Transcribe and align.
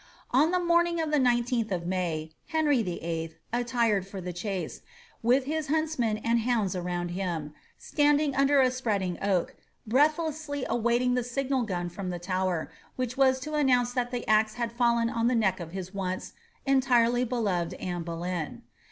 On 0.31 0.49
the 0.49 0.57
morning 0.59 0.99
of 0.99 1.11
the 1.11 1.19
19th 1.19 1.69
of 1.69 1.85
May, 1.85 2.31
Henry 2.47 2.81
VIII., 2.81 3.35
attired 3.53 4.07
for 4.07 4.19
the 4.19 4.33
chase, 4.33 4.81
with 5.21 5.43
his 5.45 5.67
hunts 5.67 5.99
nen 5.99 6.17
and 6.23 6.39
hounds 6.39 6.75
around 6.75 7.09
him, 7.09 7.53
was 7.75 7.85
standing 7.85 8.35
under 8.35 8.61
a 8.61 8.71
spreading 8.71 9.19
oak, 9.21 9.55
breath 9.85 10.17
kisly 10.17 10.65
awaiting 10.67 11.13
the 11.13 11.23
signal 11.23 11.61
gun 11.61 11.87
from 11.87 12.09
the 12.09 12.17
Tower, 12.17 12.71
which 12.95 13.15
was 13.15 13.39
to 13.41 13.53
announce 13.53 13.93
that 13.93 14.09
the 14.09 14.27
axe 14.27 14.55
had 14.55 14.73
&llen 14.79 15.07
on 15.15 15.27
the 15.27 15.35
neck 15.35 15.59
of 15.59 15.71
his 15.71 15.91
ouce 15.91 16.29
^ 16.31 16.33
entirely 16.65 17.23
beloved 17.23 17.75
Anne 17.75 18.01
Boleyn. 18.01 18.63